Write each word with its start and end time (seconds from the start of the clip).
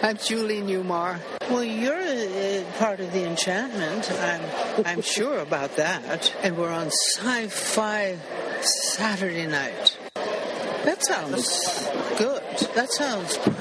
I'm 0.02 0.16
Julie 0.16 0.62
Newmar. 0.62 1.20
Well, 1.50 1.62
you're 1.62 1.94
uh, 1.94 2.64
part 2.78 3.00
of 3.00 3.12
the 3.12 3.28
enchantment. 3.28 4.10
I'm, 4.10 4.86
I'm 4.86 5.02
sure 5.02 5.38
about 5.40 5.76
that. 5.76 6.34
And 6.42 6.56
we're 6.56 6.72
on 6.72 6.86
Sci-Fi 6.86 8.16
Saturday 8.62 9.46
night. 9.46 9.98
That 10.84 11.04
sounds 11.04 11.86
good. 12.16 12.42
That 12.74 12.90
sounds 12.90 13.36
perfect. 13.36 13.60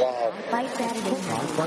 Wow. 0.00 0.32
By 0.50 0.66
Saturday. 0.66 1.10
By 1.56 1.66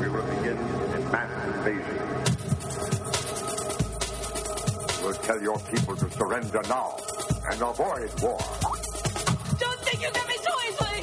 We 0.00 0.08
will 0.10 0.22
begin 0.22 0.58
a 0.58 1.00
mass 1.10 1.46
invasion. 1.56 1.97
Tell 5.28 5.42
your 5.42 5.58
people 5.58 5.94
to 5.94 6.10
surrender 6.12 6.62
now 6.70 6.96
and 7.50 7.60
avoid 7.60 8.10
war. 8.22 8.40
Don't 9.60 9.80
think 9.84 10.00
you 10.00 10.10
get 10.10 10.26
me 10.26 10.36
so 10.40 10.52
easily! 10.68 11.00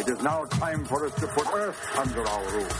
It 0.00 0.08
is 0.08 0.22
now 0.22 0.44
time 0.44 0.84
for 0.84 1.04
us 1.06 1.14
to 1.16 1.26
put 1.26 1.52
Earth 1.52 1.76
under 1.98 2.22
our 2.24 2.44
rule. 2.52 2.72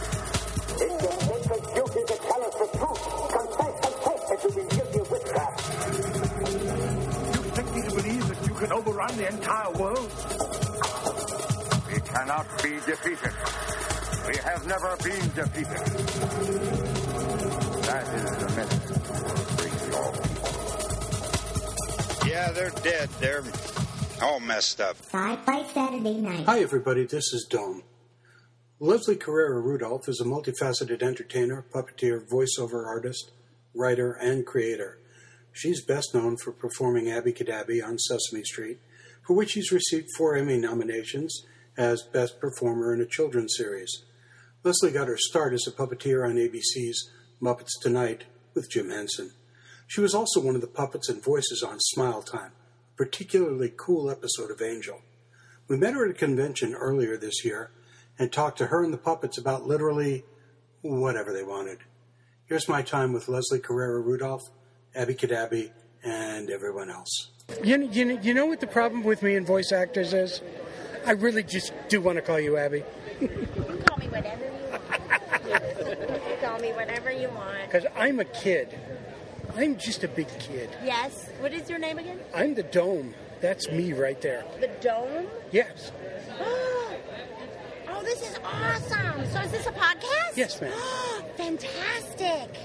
It's 0.78 1.02
your 1.02 1.12
sacred 1.26 1.64
duty 1.74 2.02
to 2.06 2.16
tell 2.22 2.40
us 2.40 2.54
the 2.54 2.68
truth. 2.78 3.02
Confess, 3.34 3.74
confess 3.82 4.22
that 4.30 4.38
you've 4.44 4.54
been 4.54 4.68
guilty 4.68 4.98
of 5.00 5.10
witchcraft. 5.10 5.58
You 7.34 7.40
expect 7.42 7.74
me 7.74 7.82
to 7.82 7.90
believe 7.90 8.28
that 8.28 8.46
you 8.46 8.54
can 8.54 8.72
overrun 8.72 9.16
the 9.16 9.26
entire 9.26 9.72
world? 9.72 10.10
We 11.88 11.98
cannot 11.98 12.46
be 12.62 12.70
defeated. 12.86 13.34
We 14.28 14.36
have 14.36 14.66
never 14.68 14.96
been 15.02 15.32
defeated. 15.34 15.82
That 17.82 18.06
is 18.14 18.30
the 18.38 18.46
message 18.54 19.01
Yeah, 22.26 22.50
they're 22.52 22.70
dead. 22.82 23.08
They're 23.20 23.44
all 24.22 24.40
messed 24.40 24.80
up. 24.80 24.96
Sci-Fi 25.02 25.64
Saturday 25.72 26.14
night. 26.14 26.46
Hi, 26.46 26.60
everybody. 26.60 27.04
This 27.04 27.32
is 27.32 27.46
Dome. 27.50 27.82
Leslie 28.80 29.16
Carrara 29.16 29.60
Rudolph 29.60 30.08
is 30.08 30.20
a 30.20 30.24
multifaceted 30.24 31.02
entertainer, 31.02 31.64
puppeteer, 31.72 32.26
voiceover 32.28 32.86
artist, 32.86 33.30
writer, 33.74 34.12
and 34.12 34.44
creator. 34.46 34.98
She's 35.52 35.84
best 35.84 36.14
known 36.14 36.36
for 36.36 36.52
performing 36.52 37.10
Abby 37.10 37.32
Cadabby 37.32 37.84
on 37.84 37.98
Sesame 37.98 38.42
Street, 38.42 38.78
for 39.26 39.34
which 39.36 39.50
she's 39.50 39.70
received 39.70 40.08
four 40.16 40.34
Emmy 40.34 40.58
nominations 40.58 41.44
as 41.76 42.02
Best 42.02 42.40
Performer 42.40 42.94
in 42.94 43.00
a 43.00 43.06
Children's 43.06 43.54
Series. 43.56 44.04
Leslie 44.64 44.90
got 44.90 45.08
her 45.08 45.18
start 45.18 45.52
as 45.52 45.66
a 45.66 45.70
puppeteer 45.72 46.26
on 46.26 46.36
ABC's 46.36 47.10
Muppets 47.40 47.78
Tonight 47.80 48.24
with 48.54 48.70
Jim 48.70 48.90
Henson. 48.90 49.32
She 49.92 50.00
was 50.00 50.14
also 50.14 50.40
one 50.40 50.54
of 50.54 50.62
the 50.62 50.68
puppets 50.68 51.10
and 51.10 51.22
voices 51.22 51.62
on 51.62 51.78
Smile 51.78 52.22
Time, 52.22 52.52
a 52.94 52.96
particularly 52.96 53.70
cool 53.76 54.10
episode 54.10 54.50
of 54.50 54.62
Angel. 54.62 55.02
We 55.68 55.76
met 55.76 55.92
her 55.92 56.06
at 56.06 56.12
a 56.12 56.14
convention 56.14 56.72
earlier 56.72 57.18
this 57.18 57.44
year 57.44 57.72
and 58.18 58.32
talked 58.32 58.56
to 58.56 58.68
her 58.68 58.82
and 58.82 58.90
the 58.90 58.96
puppets 58.96 59.36
about 59.36 59.66
literally 59.66 60.24
whatever 60.80 61.30
they 61.30 61.42
wanted. 61.42 61.80
Here's 62.46 62.70
my 62.70 62.80
time 62.80 63.12
with 63.12 63.28
Leslie 63.28 63.58
Carrara 63.58 64.00
Rudolph, 64.00 64.40
Abby 64.94 65.14
Cadabby, 65.14 65.72
and 66.02 66.48
everyone 66.48 66.88
else. 66.88 67.30
You 67.62 67.76
know, 67.76 67.90
you, 67.90 68.06
know, 68.06 68.20
you 68.22 68.32
know 68.32 68.46
what 68.46 68.60
the 68.60 68.66
problem 68.66 69.02
with 69.02 69.22
me 69.22 69.36
and 69.36 69.46
voice 69.46 69.72
actors 69.72 70.14
is? 70.14 70.40
I 71.04 71.10
really 71.10 71.42
just 71.42 71.74
do 71.90 72.00
want 72.00 72.16
to 72.16 72.22
call 72.22 72.40
you 72.40 72.56
Abby. 72.56 72.82
You 73.20 73.28
can 73.28 73.82
call 73.82 73.98
me 73.98 74.08
whatever 74.08 74.46
you 74.46 74.70
want. 74.70 74.82
you 75.44 76.18
can 76.18 76.38
call 76.40 76.58
me 76.60 76.72
whatever 76.72 77.12
you 77.12 77.28
want. 77.28 77.66
Because 77.66 77.84
I'm 77.94 78.20
a 78.20 78.24
kid. 78.24 78.78
I'm 79.56 79.76
just 79.76 80.02
a 80.04 80.08
big 80.08 80.28
kid. 80.38 80.70
Yes. 80.84 81.28
What 81.40 81.52
is 81.52 81.68
your 81.68 81.78
name 81.78 81.98
again? 81.98 82.20
I'm 82.34 82.54
the 82.54 82.62
dome. 82.62 83.14
That's 83.40 83.68
me 83.70 83.92
right 83.92 84.20
there. 84.20 84.44
The 84.60 84.68
Dome? 84.80 85.26
Yes. 85.50 85.90
Oh, 87.94 88.04
this 88.04 88.22
is 88.22 88.36
awesome. 88.42 89.26
So 89.30 89.40
is 89.42 89.50
this 89.52 89.66
a 89.66 89.70
podcast? 89.72 90.34
Yes, 90.34 90.60
ma'am. 90.60 90.72
Fantastic. 91.36 92.56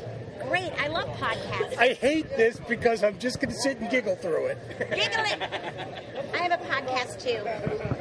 Great. 0.48 0.72
I 0.82 0.88
love 0.88 1.10
podcasts. 1.18 1.78
I 1.78 1.90
hate 1.94 2.30
this 2.38 2.60
because 2.68 3.04
I'm 3.04 3.20
just 3.20 3.40
going 3.40 3.54
to 3.54 3.60
sit 3.60 3.78
and 3.80 3.90
giggle 3.92 4.16
through 4.16 4.48
it. 4.48 4.58
Giggling. 4.80 5.42
I 6.34 6.38
have 6.38 6.54
a 6.60 6.64
podcast 6.66 7.22
too. 7.22 7.46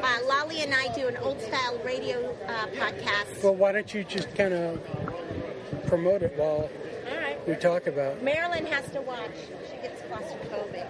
Uh, 0.03 0.19
Lolly 0.27 0.61
and 0.63 0.73
I 0.73 0.95
do 0.95 1.09
an 1.09 1.17
old 1.19 1.41
style 1.43 1.79
radio 1.85 2.35
uh, 2.47 2.67
podcast. 2.69 3.43
Well, 3.43 3.57
why 3.57 3.73
don't 3.73 3.93
you 3.93 4.05
just 4.05 4.35
kind 4.35 4.55
of 4.55 4.81
promote 5.89 6.23
it 6.23 6.33
while. 6.39 6.71
We 7.47 7.55
talk 7.57 7.87
about 7.87 8.23
Marilyn 8.23 8.67
has 8.67 8.89
to 8.91 9.01
watch. 9.01 9.31
She 9.71 9.77
gets 9.77 10.01
claustrophobic. 10.03 10.87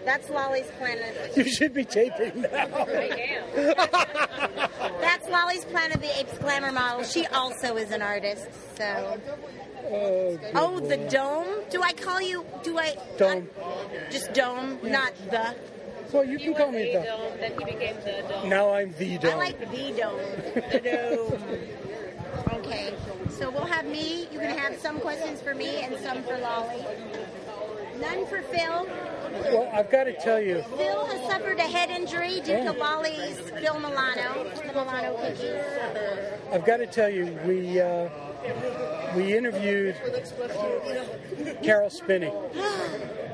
That's 0.04 0.30
Lolly's 0.30 0.70
Planet. 0.78 1.36
You 1.36 1.44
should 1.50 1.74
be 1.74 1.84
taping 1.84 2.40
now. 2.42 2.68
I 2.86 3.36
am. 3.56 5.00
That's 5.00 5.28
Lolly's 5.28 5.64
Planet 5.66 5.96
of 5.96 6.02
the 6.02 6.18
Apes 6.18 6.38
glamour 6.38 6.72
model. 6.72 7.04
She 7.04 7.26
also 7.26 7.76
is 7.76 7.90
an 7.90 8.02
artist. 8.02 8.48
So. 8.76 9.20
Oh, 9.90 10.38
Oh, 10.54 10.80
the 10.80 10.96
dome. 10.96 11.46
Do 11.70 11.82
I 11.82 11.92
call 11.92 12.20
you? 12.20 12.44
Do 12.62 12.78
I? 12.78 12.96
Dome. 13.16 13.48
Just 14.10 14.32
dome, 14.34 14.78
not 14.82 15.14
the. 15.30 15.54
Well, 16.12 16.24
you 16.24 16.38
can 16.38 16.54
call 16.54 16.72
me 16.72 16.92
the. 16.92 17.02
dome. 17.02 17.32
Then 17.38 17.52
he 17.58 17.64
became 17.64 17.96
the 17.96 18.24
dome. 18.28 18.48
Now 18.48 18.72
I'm 18.72 18.92
the 18.94 19.18
dome. 19.18 19.32
I 19.34 19.36
like 19.36 19.60
the 19.60 19.92
dome. 19.92 20.20
The 20.54 20.80
dome. 20.80 21.42
Okay. 22.52 22.92
So 23.38 23.50
we'll 23.50 23.66
have 23.66 23.86
me. 23.86 24.26
You 24.32 24.40
can 24.40 24.58
have 24.58 24.76
some 24.80 24.98
questions 24.98 25.40
for 25.40 25.54
me 25.54 25.82
and 25.82 25.96
some 26.00 26.24
for 26.24 26.36
Lolly. 26.38 26.84
None 28.00 28.26
for 28.26 28.42
Phil. 28.42 28.84
Well, 29.52 29.70
I've 29.72 29.90
got 29.90 30.04
to 30.04 30.12
tell 30.12 30.40
you, 30.40 30.64
Phil 30.76 31.06
has 31.06 31.30
suffered 31.30 31.58
a 31.58 31.62
head 31.62 31.88
injury 31.88 32.40
due 32.40 32.64
to 32.64 32.72
Lolly's 32.72 33.38
Phil 33.38 33.78
Milano, 33.78 34.50
the 34.56 34.72
Milano 34.72 35.16
cookies. 35.18 35.62
I've 36.52 36.66
got 36.66 36.78
to 36.78 36.86
tell 36.86 37.08
you, 37.08 37.38
we 37.46 37.80
uh, 37.80 38.08
we 39.14 39.36
interviewed 39.36 39.94
Caroll 41.62 41.90
Spinney 41.90 42.32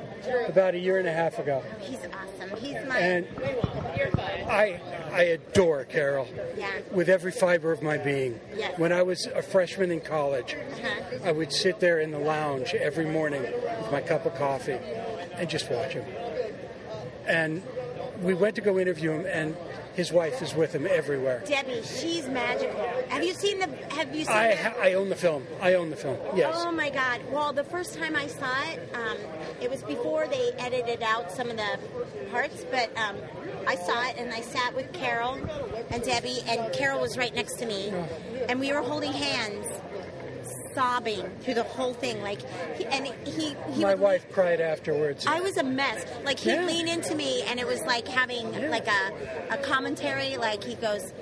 about 0.49 0.75
a 0.75 0.79
year 0.79 0.99
and 0.99 1.09
a 1.09 1.12
half 1.12 1.39
ago, 1.39 1.62
He's 1.81 1.99
awesome. 1.99 2.57
He's 2.59 2.77
my. 2.87 2.99
and 2.99 3.27
I 4.49 4.81
I 5.12 5.23
adore 5.25 5.85
Caroll 5.85 6.27
Yeah. 6.57 6.71
with 6.91 7.09
every 7.09 7.33
fiber 7.33 7.73
of 7.73 7.83
my 7.83 7.99
being. 7.99 8.41
Yes. 8.57 8.79
When 8.79 8.93
I 8.93 9.03
was 9.03 9.27
a 9.27 9.43
freshman 9.43 9.91
in 9.91 10.01
college, 10.01 10.55
Uh-huh. 10.55 11.19
I 11.29 11.33
would 11.33 11.53
sit 11.53 11.81
there 11.81 12.01
in 12.01 12.11
the 12.11 12.19
lounge 12.19 12.75
every 12.75 13.05
morning 13.07 13.43
with 13.43 13.91
my 13.93 14.01
cup 14.01 14.27
of 14.27 14.34
coffee 14.34 14.79
and 15.37 15.49
just 15.49 15.71
watch 15.71 15.93
him. 15.93 16.05
And 17.27 17.63
we 18.23 18.34
went 18.34 18.55
to 18.57 18.61
go 18.61 18.79
interview 18.79 19.13
him, 19.13 19.27
and 19.27 19.57
his 19.94 20.12
wife 20.12 20.43
is 20.43 20.55
with 20.55 20.75
him 20.75 20.87
everywhere. 20.88 21.43
Debbie, 21.47 21.82
she's 21.82 22.28
magical. 22.28 22.81
Have 23.09 23.22
you 23.25 23.32
seen 23.34 23.59
the? 23.60 23.69
Have 23.94 24.15
you 24.15 24.25
seen? 24.25 24.34
I 24.34 24.55
ha- 24.55 24.75
I 24.81 24.94
own 24.94 25.09
the 25.09 25.16
film. 25.16 25.47
I 25.60 25.75
own 25.75 25.91
the 25.91 25.97
film. 25.97 26.19
Yes. 26.34 26.55
Oh 26.59 26.72
my 26.72 26.91
God! 26.91 27.21
Well, 27.31 27.53
the 27.53 27.65
first 27.65 27.94
time 27.99 28.16
I 28.16 28.27
saw 28.27 28.53
it, 28.71 28.81
um, 28.94 29.16
it 29.60 29.71
was 29.71 29.83
before 29.84 30.27
they 30.27 30.50
edited 30.59 31.03
out 31.03 31.31
some 31.33 31.49
of 31.50 31.56
the 31.56 31.78
parts, 32.31 32.65
but 32.71 32.91
um, 32.99 33.16
I 33.66 33.77
saw 33.77 34.03
it 34.09 34.16
and 34.19 34.33
I 34.33 34.41
sat 34.41 34.75
with 34.75 34.93
Caroll 34.93 35.38
and 35.91 36.03
Debbie, 36.03 36.41
and 36.49 36.72
Caroll 36.72 37.00
was 37.00 37.16
right 37.16 37.34
next 37.34 37.56
to 37.59 37.66
me, 37.66 37.93
and 38.49 38.59
we 38.60 38.72
were 38.72 38.83
holding 38.83 39.12
hands, 39.12 39.66
sobbing 40.75 41.23
through 41.41 41.55
the 41.55 41.62
whole 41.62 41.95
thing. 41.95 42.23
Like, 42.23 42.41
he, 42.77 42.85
and 42.87 43.07
he 43.27 43.57
he 43.73 43.83
My 43.83 43.95
would 43.95 44.01
wife 44.01 44.27
cried 44.33 44.61
afterwards. 44.61 45.27
I 45.27 45.41
was 45.41 45.57
a 45.57 45.62
mess. 45.65 46.05
Like 46.25 46.39
he'd 46.39 46.53
Yeah. 46.53 46.67
lean 46.67 46.89
into 46.89 47.15
me, 47.15 47.43
and 47.43 47.59
it 47.61 47.67
was 47.67 47.81
like 47.83 48.07
having 48.09 48.53
like 48.71 48.89
a, 48.89 49.13
a 49.51 49.59
commentary. 49.59 50.37
Like 50.37 50.63
he 50.65 50.75
goes, 50.75 51.13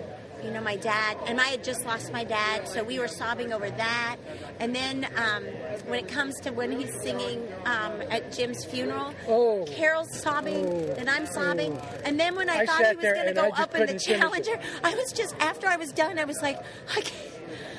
you 0.45 0.51
know, 0.51 0.61
my 0.61 0.77
dad, 0.77 1.17
and 1.27 1.41
I 1.41 1.45
had 1.49 1.63
just 1.65 1.85
lost 1.85 2.13
my 2.13 2.25
dad, 2.25 2.69
so 2.69 2.83
we 2.83 2.99
were 2.99 3.09
sobbing 3.09 3.53
over 3.53 3.71
that. 3.71 4.17
And 4.61 4.75
then 4.75 5.07
um, 5.17 5.45
when 5.87 5.99
it 6.05 6.09
comes 6.09 6.35
to 6.41 6.51
when 6.51 6.73
he's 6.73 6.93
singing 7.03 7.47
um, 7.65 8.03
at 8.11 8.33
Jim's 8.33 8.65
funeral, 8.65 9.15
Oh. 9.29 9.65
Caroll's 9.67 10.21
sobbing, 10.21 10.67
Oh. 10.67 10.95
and 10.99 11.09
I'm 11.09 11.27
sobbing. 11.27 11.77
Oh. 11.79 11.99
And 12.05 12.19
then 12.19 12.35
when 12.37 12.49
I, 12.51 12.59
I 12.59 12.67
thought 12.67 12.81
he 12.87 12.97
was 12.97 13.05
going 13.05 13.27
to 13.27 13.33
go 13.35 13.49
up 13.51 13.75
in 13.75 13.81
the 13.81 13.87
couldn't 13.87 13.99
finish 14.01 14.09
it. 14.09 14.19
Challenger, 14.21 14.61
I 14.85 14.95
was 14.95 15.13
just 15.13 15.35
after 15.41 15.67
I 15.69 15.77
was 15.77 15.93
done, 15.93 16.19
I 16.19 16.25
was 16.25 16.41
like, 16.43 16.59
I 16.97 17.01
can't. 17.01 17.29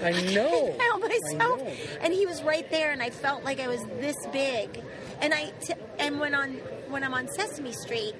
I 0.04 0.12
know. 0.34 0.76
I 0.80 0.98
myself. 0.98 1.62
know. 1.62 1.74
And 2.02 2.14
he 2.14 2.26
was 2.26 2.44
right 2.44 2.70
there, 2.70 2.92
and 2.92 3.02
I 3.02 3.10
felt 3.10 3.44
like 3.44 3.60
I 3.60 3.68
was 3.68 3.82
this 4.00 4.16
big. 4.32 4.82
And 5.22 5.34
I 5.34 5.52
t- 5.62 5.74
and 6.00 6.20
when 6.20 6.36
on 6.36 6.54
when 6.90 7.04
I'm 7.04 7.14
on 7.14 7.28
Sesame 7.30 7.72
Street, 7.72 8.14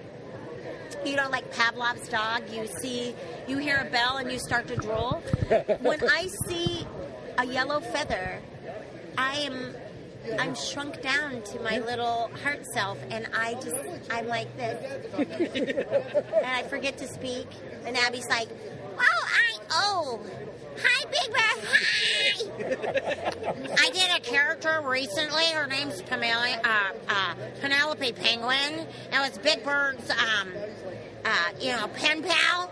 you 1.06 1.16
know, 1.16 1.30
like 1.30 1.52
Pavlov's 1.54 2.08
dog, 2.10 2.44
you 2.52 2.68
see, 2.68 3.16
you 3.48 3.58
hear 3.58 3.86
a 3.88 3.92
bell 3.92 4.18
and 4.18 4.32
you 4.32 4.40
start 4.40 4.68
to 4.68 4.76
drool. 4.76 5.22
when 5.82 6.00
I 6.10 6.28
see 6.48 6.86
a 7.38 7.46
yellow 7.46 7.80
feather, 7.80 8.40
I 9.18 9.38
am. 9.38 9.76
I'm 10.40 10.56
shrunk 10.56 11.02
down 11.02 11.42
to 11.42 11.60
my 11.60 11.80
little 11.80 12.32
heart 12.42 12.66
self, 12.74 12.98
and 13.10 13.28
I 13.36 13.56
just, 13.56 13.76
I'm 14.10 14.26
like 14.30 14.56
this. 14.56 15.02
and 15.18 16.46
I 16.46 16.64
forget 16.64 16.98
to 17.00 17.08
speak. 17.10 17.48
And 17.86 17.98
Abby's 17.98 18.30
like, 18.30 18.48
oh, 18.98 19.28
I, 19.28 19.58
oh, 19.72 20.22
hi, 20.82 21.06
Big 21.12 21.34
Bear, 21.34 21.56
hi! 21.68 22.14
I 23.86 23.90
did 23.90 24.12
a 24.16 24.22
character 24.22 24.44
character 24.64 24.88
recently. 24.88 25.46
Her 25.46 25.68
name's 25.68 26.02
Pamela, 26.04 26.60
uh, 26.64 26.92
uh, 27.08 27.36
Penelope 28.04 28.22
Penguin. 28.22 28.88
It 29.12 29.20
was 29.20 29.38
Big 29.38 29.64
Bird's, 29.64 30.10
um, 30.10 30.50
uh, 31.24 31.30
you 31.60 31.72
know, 31.72 31.88
pen 31.88 32.22
pal. 32.22 32.70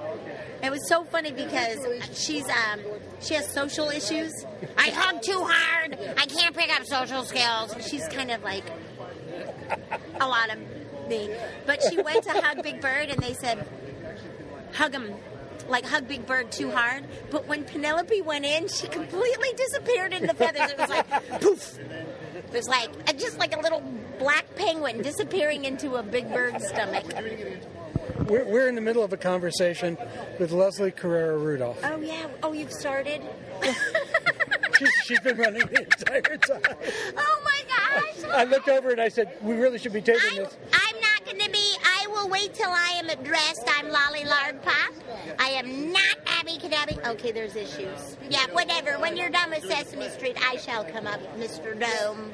It 0.61 0.69
was 0.69 0.87
so 0.89 1.03
funny 1.05 1.31
because 1.31 1.79
she's 2.13 2.47
um, 2.49 2.81
she 3.21 3.35
has 3.35 3.51
social 3.51 3.89
issues. 3.89 4.31
I 4.77 4.89
hug 4.89 5.21
too 5.21 5.43
hard. 5.43 5.97
I 6.17 6.25
can't 6.25 6.55
pick 6.55 6.69
up 6.69 6.85
social 6.85 7.23
skills. 7.23 7.75
She's 7.87 8.07
kind 8.09 8.29
of 8.31 8.43
like 8.43 8.65
a 10.19 10.27
lot 10.27 10.51
of 10.51 10.59
me. 11.07 11.33
But 11.65 11.81
she 11.89 12.01
went 12.01 12.23
to 12.25 12.31
hug 12.31 12.61
Big 12.61 12.81
Bird, 12.81 13.09
and 13.09 13.19
they 13.19 13.33
said, 13.33 13.65
hug 14.73 14.93
him. 14.93 15.13
Like 15.69 15.85
hug 15.85 16.07
Big 16.07 16.25
Bird 16.25 16.51
too 16.51 16.71
hard, 16.71 17.05
but 17.29 17.47
when 17.47 17.63
Penelope 17.63 18.19
went 18.23 18.45
in, 18.45 18.67
she 18.67 18.87
completely 18.87 19.53
disappeared 19.55 20.11
in 20.11 20.25
the 20.25 20.33
feathers. 20.33 20.71
It 20.71 20.77
was 20.77 20.89
like 20.89 21.39
poof. 21.39 21.79
It 22.35 22.51
was 22.51 22.67
like 22.67 22.89
uh, 23.07 23.13
just 23.13 23.37
like 23.37 23.55
a 23.55 23.59
little 23.61 23.81
black 24.19 24.45
penguin 24.55 25.01
disappearing 25.01 25.65
into 25.65 25.95
a 25.95 26.03
big 26.03 26.31
bird's 26.31 26.67
stomach. 26.67 27.05
We're, 28.27 28.45
we're 28.45 28.69
in 28.69 28.75
the 28.75 28.81
middle 28.81 29.03
of 29.03 29.13
a 29.13 29.17
conversation 29.17 29.97
with 30.39 30.51
Leslie 30.51 30.91
Carrara 30.91 31.37
Rudolph. 31.37 31.79
Oh 31.83 31.99
yeah. 31.99 32.27
Oh, 32.43 32.53
you've 32.53 32.71
started. 32.71 33.21
She's, 34.81 34.91
she's 35.05 35.19
been 35.19 35.37
running 35.37 35.61
the 35.67 35.81
entire 35.81 36.37
time. 36.37 36.61
Oh 37.17 37.41
my 37.43 37.61
gosh. 37.67 38.31
I 38.31 38.45
looked 38.45 38.67
over 38.67 38.89
and 38.89 38.99
I 38.99 39.09
said, 39.09 39.31
"We 39.41 39.53
really 39.53 39.77
should 39.77 39.93
be 39.93 40.01
taking 40.01 40.21
I'm, 40.31 40.37
this." 40.37 40.57
I'm 40.73 41.01
not 41.01 41.23
going 41.25 41.39
to 41.39 41.51
be. 41.51 41.75
I 41.83 42.07
will 42.07 42.29
wait 42.29 42.55
till 42.55 42.69
I 42.69 42.93
am 42.95 43.09
addressed. 43.09 43.63
I'm 43.67 43.89
Lolly 43.89 44.25
Lard 44.25 44.61
Pop. 44.63 44.93
I 45.37 45.49
am 45.49 45.91
not 45.91 46.17
Abby 46.25 46.53
Cadabby. 46.53 47.05
Okay, 47.05 47.31
there's 47.31 47.55
issues. 47.55 48.17
Yeah, 48.29 48.45
whatever. 48.53 48.93
When 48.99 49.17
you're 49.17 49.29
done 49.29 49.51
with 49.51 49.63
Sesame 49.65 50.09
Street, 50.09 50.37
I 50.43 50.57
shall 50.57 50.83
come 50.83 51.05
up, 51.05 51.19
Mr. 51.37 51.79
Dome. 51.79 52.31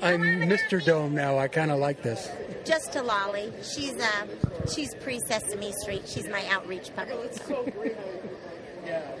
Go 0.00 0.06
on. 0.06 0.12
I'm 0.14 0.20
Mr. 0.48 0.84
Dome 0.84 1.14
now. 1.14 1.38
I 1.38 1.48
kind 1.48 1.70
of 1.70 1.78
like 1.78 2.02
this. 2.02 2.30
Just 2.64 2.92
to 2.92 3.02
Lolly. 3.02 3.52
She's 3.62 3.96
uh, 3.96 4.26
she's 4.74 4.94
pre 4.96 5.20
Sesame 5.20 5.72
Street. 5.72 6.02
She's 6.06 6.28
my 6.28 6.44
outreach 6.48 6.94
puppet. 6.94 7.40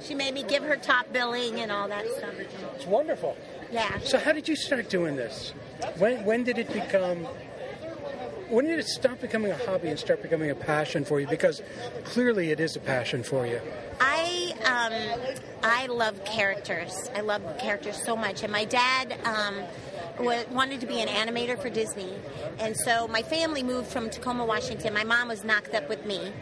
She 0.02 0.14
made 0.14 0.32
me 0.32 0.42
give 0.44 0.62
her 0.62 0.76
top 0.76 1.12
billing 1.12 1.60
and 1.60 1.70
all 1.70 1.88
that 1.88 2.06
stuff. 2.16 2.32
It's 2.74 2.86
wonderful. 2.86 3.36
Yeah. 3.70 3.98
So, 3.98 4.18
how 4.18 4.32
did 4.32 4.48
you 4.48 4.56
start 4.56 4.88
doing 4.88 5.16
this? 5.16 5.52
When 5.98 6.24
when 6.24 6.44
did 6.44 6.56
it 6.56 6.72
become? 6.72 7.26
When 8.48 8.64
did 8.64 8.78
it 8.78 8.86
stop 8.86 9.20
becoming 9.20 9.50
a 9.50 9.58
hobby 9.58 9.88
and 9.88 9.98
start 9.98 10.22
becoming 10.22 10.50
a 10.50 10.54
passion 10.54 11.04
for 11.04 11.20
you? 11.20 11.26
Because 11.26 11.60
clearly, 12.04 12.50
it 12.50 12.60
is 12.60 12.76
a 12.76 12.80
passion 12.80 13.22
for 13.22 13.46
you. 13.46 13.60
I 14.00 14.54
um, 14.64 15.20
I 15.62 15.86
love 15.86 16.24
characters. 16.24 17.10
I 17.14 17.20
love 17.20 17.42
characters 17.58 18.02
so 18.02 18.16
much, 18.16 18.42
and 18.42 18.50
my 18.52 18.64
dad 18.64 19.18
um, 19.24 19.56
wa- 19.56 19.66
wanted 20.18 20.80
to 20.80 20.86
be 20.86 21.00
an 21.00 21.08
animator 21.08 21.60
for 21.60 21.70
Disney, 21.70 22.12
and 22.58 22.76
so 22.76 23.08
my 23.08 23.22
family 23.22 23.62
moved 23.62 23.88
from 23.88 24.10
Tacoma, 24.10 24.44
Washington. 24.44 24.92
My 24.94 25.04
mom 25.04 25.28
was 25.28 25.44
knocked 25.44 25.74
up 25.74 25.88
with 25.88 26.04
me, 26.06 26.32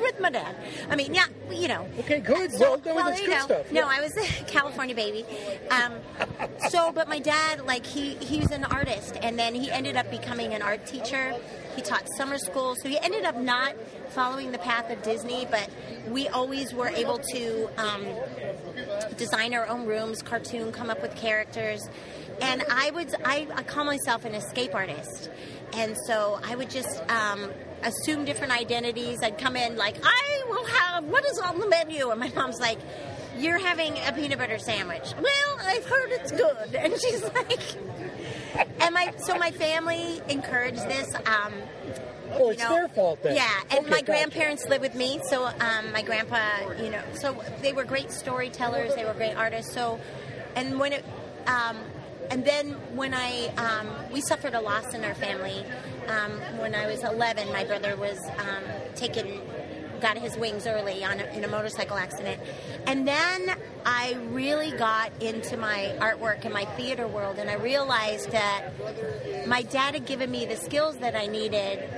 with 0.00 0.18
my 0.20 0.30
dad. 0.30 0.54
I 0.88 0.96
mean, 0.96 1.14
yeah, 1.14 1.26
you 1.50 1.68
know. 1.68 1.88
Okay, 2.00 2.20
good. 2.20 2.52
So, 2.52 2.80
well, 2.84 3.04
that's 3.04 3.20
you 3.20 3.26
good 3.26 3.34
know, 3.34 3.44
stuff. 3.44 3.72
No, 3.72 3.80
Yeah. 3.82 3.86
I 3.88 4.00
was 4.00 4.16
a 4.16 4.44
California 4.46 4.94
baby. 4.94 5.24
Um, 5.70 5.92
so, 6.68 6.92
but 6.92 7.08
my 7.08 7.18
dad, 7.18 7.66
like, 7.66 7.86
he 7.86 8.14
he 8.16 8.40
was 8.40 8.50
an 8.50 8.64
artist, 8.64 9.16
and 9.22 9.38
then 9.38 9.54
he 9.54 9.70
ended 9.70 9.96
up 9.96 10.10
becoming 10.10 10.52
an 10.54 10.62
art 10.62 10.86
teacher. 10.86 11.34
He 11.76 11.82
taught 11.82 12.04
summer 12.16 12.36
school, 12.36 12.74
so 12.82 12.88
he 12.88 12.98
ended 12.98 13.24
up 13.24 13.36
not 13.36 13.74
following 14.08 14.50
the 14.50 14.58
path 14.58 14.90
of 14.90 15.02
Disney, 15.02 15.46
but 15.50 15.70
we 16.08 16.26
always 16.28 16.74
were 16.74 16.88
able 16.88 17.18
to 17.32 17.68
um, 17.80 18.04
design 19.16 19.54
our 19.54 19.66
own 19.68 19.86
rooms, 19.86 20.20
cartoon, 20.20 20.72
come 20.72 20.90
up 20.90 21.00
with 21.00 21.14
characters. 21.14 21.88
And 22.40 22.64
I 22.70 22.90
would, 22.90 23.14
I, 23.24 23.46
I 23.54 23.62
call 23.62 23.84
myself 23.84 24.24
an 24.24 24.34
escape 24.34 24.74
artist. 24.74 25.30
And 25.74 25.96
so 26.06 26.40
I 26.42 26.54
would 26.56 26.70
just 26.70 27.00
um, 27.10 27.50
assume 27.82 28.24
different 28.24 28.52
identities. 28.52 29.18
I'd 29.22 29.38
come 29.38 29.56
in 29.56 29.76
like, 29.76 29.96
I 30.02 30.42
will 30.48 30.64
have, 30.64 31.04
what 31.04 31.24
is 31.26 31.38
on 31.38 31.60
the 31.60 31.68
menu? 31.68 32.10
And 32.10 32.18
my 32.18 32.30
mom's 32.34 32.58
like, 32.58 32.78
you're 33.38 33.58
having 33.58 33.96
a 34.06 34.12
peanut 34.12 34.38
butter 34.38 34.58
sandwich. 34.58 35.12
Well, 35.20 35.58
I've 35.62 35.86
heard 35.86 36.10
it's 36.10 36.32
good. 36.32 36.74
And 36.74 37.00
she's 37.00 37.22
like, 37.34 37.60
and 38.80 38.94
my, 38.94 39.12
so 39.18 39.36
my 39.36 39.50
family 39.52 40.20
encouraged 40.28 40.86
this. 40.88 41.14
Um, 41.14 41.52
Oh, 42.32 42.50
it's 42.50 42.62
know, 42.62 42.70
their 42.70 42.88
fault 42.88 43.22
then. 43.22 43.34
Yeah, 43.34 43.50
and 43.70 43.80
Okay, 43.80 43.90
my 43.90 44.02
grandparents 44.02 44.64
live 44.68 44.80
with 44.80 44.94
me, 44.94 45.20
so 45.28 45.46
um, 45.46 45.92
my 45.92 46.02
grandpa, 46.02 46.70
you 46.80 46.90
know, 46.90 47.02
so 47.14 47.42
they 47.60 47.72
were 47.72 47.82
great 47.82 48.12
storytellers, 48.12 48.94
they 48.94 49.04
were 49.04 49.14
great 49.14 49.34
artists. 49.34 49.72
So, 49.72 49.98
and 50.54 50.78
when 50.78 50.92
it, 50.92 51.04
um, 51.48 51.76
and 52.30 52.44
then 52.44 52.72
when 52.94 53.12
I, 53.12 53.46
um, 53.56 53.88
we 54.12 54.20
suffered 54.20 54.54
a 54.54 54.60
loss 54.60 54.94
in 54.94 55.04
our 55.04 55.14
family. 55.14 55.64
Um, 56.06 56.30
when 56.58 56.74
I 56.74 56.86
was 56.86 57.02
11, 57.02 57.48
my 57.52 57.64
brother 57.64 57.96
was 57.96 58.18
um, 58.38 58.64
taken, 58.94 59.40
got 60.00 60.16
his 60.16 60.36
wings 60.36 60.66
early 60.66 61.04
on 61.04 61.20
a, 61.20 61.24
in 61.36 61.44
a 61.44 61.48
motorcycle 61.48 61.96
accident, 61.96 62.40
and 62.86 63.06
then 63.06 63.56
I 63.84 64.16
really 64.30 64.70
got 64.72 65.22
into 65.22 65.56
my 65.56 65.96
artwork 65.98 66.44
and 66.44 66.54
my 66.54 66.64
theater 66.76 67.06
world, 67.06 67.38
and 67.38 67.50
I 67.50 67.54
realized 67.54 68.30
that 68.30 68.70
my 69.46 69.62
dad 69.62 69.94
had 69.94 70.06
given 70.06 70.30
me 70.30 70.46
the 70.46 70.56
skills 70.56 70.98
that 70.98 71.14
I 71.14 71.26
needed 71.26 71.88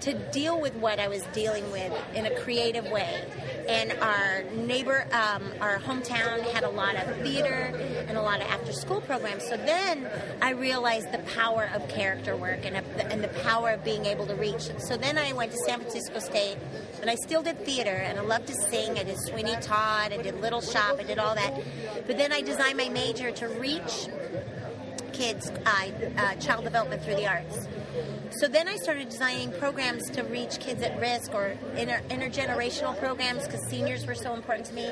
to 0.00 0.14
deal 0.30 0.60
with 0.60 0.74
what 0.76 0.98
I 1.00 1.08
was 1.08 1.22
dealing 1.32 1.70
with 1.72 1.92
in 2.14 2.26
a 2.26 2.40
creative 2.40 2.84
way. 2.86 3.24
And 3.68 3.92
our 4.00 4.44
neighbor, 4.54 5.06
um, 5.12 5.42
our 5.60 5.78
hometown 5.78 6.40
had 6.52 6.64
a 6.64 6.70
lot 6.70 6.96
of 6.96 7.16
theater 7.18 7.74
and 8.08 8.16
a 8.16 8.22
lot 8.22 8.40
of 8.40 8.46
after 8.48 8.72
school 8.72 9.02
programs. 9.02 9.46
So 9.46 9.58
then 9.58 10.08
I 10.40 10.52
realized 10.52 11.12
the 11.12 11.18
power 11.18 11.70
of 11.74 11.86
character 11.88 12.34
work 12.34 12.64
and, 12.64 12.76
the, 12.76 13.06
and 13.12 13.22
the 13.22 13.28
power 13.28 13.70
of 13.70 13.84
being 13.84 14.06
able 14.06 14.26
to 14.26 14.34
reach. 14.34 14.70
So 14.78 14.96
then 14.96 15.18
I 15.18 15.34
went 15.34 15.52
to 15.52 15.58
San 15.58 15.80
Francisco 15.80 16.18
State 16.18 16.56
and 17.02 17.10
I 17.10 17.14
still 17.16 17.42
did 17.42 17.64
theater 17.66 17.90
and 17.90 18.18
I 18.18 18.22
loved 18.22 18.46
to 18.46 18.54
sing. 18.54 18.98
I 18.98 19.02
did 19.02 19.18
Sweeney 19.18 19.56
Todd, 19.60 20.12
I 20.12 20.16
did 20.22 20.40
Little 20.40 20.62
Shop, 20.62 20.96
I 20.98 21.02
did 21.02 21.18
all 21.18 21.34
that. 21.34 21.52
But 22.06 22.16
then 22.16 22.32
I 22.32 22.40
designed 22.40 22.78
my 22.78 22.88
major 22.88 23.30
to 23.32 23.48
reach 23.48 24.08
kids 25.12 25.50
uh, 25.50 25.90
uh, 26.16 26.34
child 26.36 26.64
development 26.64 27.02
through 27.02 27.16
the 27.16 27.26
arts. 27.26 27.68
So 28.30 28.46
then 28.46 28.68
I 28.68 28.76
started 28.76 29.08
designing 29.08 29.52
programs 29.52 30.08
to 30.10 30.22
reach 30.22 30.60
kids 30.60 30.82
at 30.82 31.00
risk 31.00 31.34
or 31.34 31.56
inter- 31.76 32.02
intergenerational 32.10 32.98
programs 32.98 33.44
because 33.44 33.66
seniors 33.68 34.06
were 34.06 34.14
so 34.14 34.34
important 34.34 34.66
to 34.66 34.74
me. 34.74 34.90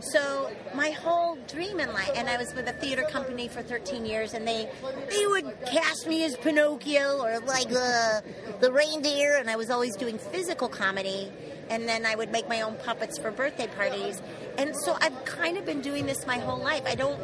So 0.00 0.50
my 0.74 0.90
whole 0.90 1.36
dream 1.46 1.78
in 1.78 1.92
life, 1.92 2.10
and 2.16 2.28
I 2.28 2.36
was 2.36 2.52
with 2.54 2.68
a 2.68 2.72
theater 2.72 3.02
company 3.02 3.46
for 3.48 3.62
13 3.62 4.04
years, 4.04 4.34
and 4.34 4.46
they 4.46 4.68
they 5.10 5.26
would 5.26 5.54
cast 5.66 6.08
me 6.08 6.24
as 6.24 6.36
Pinocchio 6.36 7.22
or 7.22 7.38
like 7.40 7.68
the 7.68 8.22
the 8.60 8.72
reindeer, 8.72 9.36
and 9.36 9.48
I 9.48 9.56
was 9.56 9.70
always 9.70 9.94
doing 9.96 10.18
physical 10.18 10.68
comedy. 10.68 11.30
And 11.70 11.88
then 11.88 12.04
I 12.04 12.16
would 12.16 12.30
make 12.30 12.48
my 12.48 12.60
own 12.60 12.76
puppets 12.76 13.18
for 13.18 13.30
birthday 13.30 13.68
parties. 13.68 14.20
And 14.58 14.74
so 14.84 14.98
I've 15.00 15.24
kind 15.24 15.56
of 15.56 15.64
been 15.64 15.80
doing 15.80 16.04
this 16.04 16.26
my 16.26 16.38
whole 16.38 16.58
life. 16.58 16.82
I 16.86 16.96
don't 16.96 17.18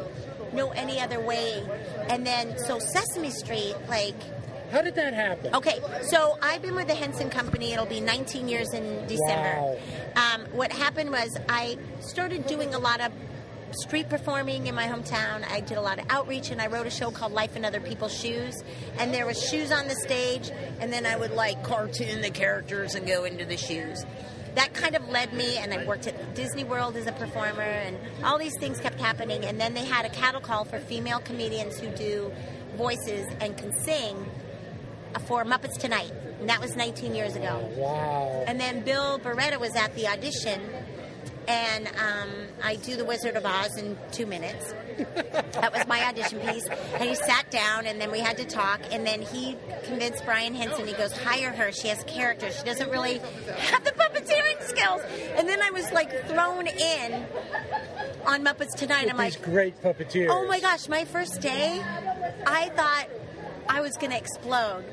know 0.53 0.71
any 0.71 0.99
other 0.99 1.19
way. 1.19 1.63
And 2.07 2.25
then, 2.25 2.57
so 2.57 2.79
Sesame 2.79 3.29
Street, 3.29 3.75
like, 3.87 4.15
How 4.71 4.81
did 4.81 4.95
that 4.95 5.13
happen? 5.13 5.55
Okay, 5.55 5.79
so 6.03 6.37
I've 6.41 6.61
been 6.61 6.75
with 6.75 6.87
the 6.87 6.93
Henson 6.93 7.29
Company. 7.29 7.73
It'll 7.73 7.87
be 7.87 8.01
19 8.01 8.47
years 8.47 8.71
in 8.73 9.07
December. 9.07 9.79
Um, 10.15 10.41
what 10.51 10.71
happened 10.71 11.09
was 11.09 11.35
I 11.47 11.77
started 12.01 12.45
doing 12.45 12.75
a 12.75 12.79
lot 12.79 13.01
of 13.01 13.11
street 13.71 14.09
performing 14.09 14.67
in 14.67 14.75
my 14.75 14.87
hometown. 14.87 15.49
I 15.49 15.61
did 15.61 15.77
a 15.77 15.81
lot 15.81 15.99
of 15.99 16.05
outreach, 16.09 16.51
and 16.51 16.61
I 16.61 16.67
wrote 16.67 16.85
a 16.85 16.91
show 16.91 17.09
called 17.09 17.31
Life 17.31 17.55
in 17.55 17.65
Other 17.65 17.79
People's 17.79 18.15
Shoes. 18.15 18.55
And 18.99 19.13
there 19.13 19.25
was 19.25 19.41
shoes 19.41 19.71
on 19.71 19.87
the 19.87 19.95
stage, 19.95 20.51
and 20.79 20.93
then 20.93 21.05
I 21.05 21.15
would 21.15 21.31
like 21.31 21.63
cartoon 21.63 22.21
the 22.21 22.29
characters 22.29 22.93
and 22.93 23.07
go 23.07 23.23
into 23.23 23.45
the 23.45 23.57
shoes. 23.57 24.05
That 24.55 24.73
kind 24.73 24.95
of 24.95 25.07
led 25.09 25.33
me, 25.33 25.57
and 25.57 25.73
I 25.73 25.85
worked 25.85 26.07
at 26.07 26.35
Disney 26.35 26.63
World 26.63 26.95
as 26.95 27.07
a 27.07 27.11
performer, 27.11 27.61
and 27.61 27.97
all 28.23 28.37
these 28.37 28.57
things 28.59 28.79
kept 28.79 28.99
happening. 28.99 29.45
And 29.45 29.59
then 29.59 29.73
they 29.73 29.85
had 29.85 30.05
a 30.05 30.09
cattle 30.09 30.41
call 30.41 30.65
for 30.65 30.79
female 30.79 31.19
comedians 31.19 31.79
who 31.79 31.89
do 31.89 32.31
voices 32.75 33.27
and 33.41 33.57
can 33.57 33.73
sing 33.83 34.25
for 35.27 35.43
Muppets 35.43 35.77
Tonight, 35.77 36.11
and 36.39 36.49
that 36.49 36.61
was 36.61 36.75
19 36.75 37.15
years 37.15 37.35
ago. 37.35 37.69
Wow. 37.75 38.43
And 38.47 38.59
then 38.59 38.81
Bill 38.81 39.19
Barretta 39.19 39.59
was 39.59 39.75
at 39.75 39.95
the 39.95 40.07
audition, 40.07 40.61
and 41.47 41.87
um, 41.87 42.29
I 42.63 42.75
do 42.75 42.95
the 42.95 43.05
Wizard 43.05 43.35
of 43.35 43.45
Oz 43.45 43.75
in 43.77 43.97
two 44.11 44.27
minutes. 44.27 44.73
that 45.15 45.73
was 45.73 45.87
my 45.87 46.05
audition 46.05 46.39
piece. 46.39 46.67
And 46.67 47.09
he 47.09 47.15
sat 47.15 47.49
down, 47.49 47.87
and 47.87 47.99
then 47.99 48.11
we 48.11 48.19
had 48.19 48.37
to 48.37 48.45
talk. 48.45 48.81
And 48.91 49.05
then 49.05 49.21
he 49.21 49.57
convinced 49.83 50.23
Brian 50.25 50.53
Henson. 50.53 50.85
He 50.85 50.93
goes, 50.93 51.11
"Hire 51.17 51.51
her. 51.51 51.71
She 51.71 51.87
has 51.87 52.03
character. 52.03 52.51
She 52.51 52.63
doesn't 52.63 52.89
really 52.91 53.17
have 53.57 53.83
the 53.83 53.91
puppeteering 53.91 54.61
skills." 54.61 55.01
And 55.37 55.49
then 55.49 55.59
I 55.61 55.71
was 55.71 55.91
like 55.91 56.27
thrown 56.27 56.67
in 56.67 57.25
on 58.27 58.43
Muppets 58.43 58.75
Tonight. 58.75 59.05
With 59.05 59.13
I'm 59.13 59.17
like, 59.17 59.41
great 59.41 59.81
puppeteers. 59.81 60.27
Oh 60.29 60.45
my 60.47 60.59
gosh, 60.59 60.87
my 60.87 61.05
first 61.05 61.41
day, 61.41 61.81
I 62.45 62.69
thought 62.69 63.07
I 63.67 63.81
was 63.81 63.97
going 63.97 64.11
to 64.11 64.17
explode 64.17 64.83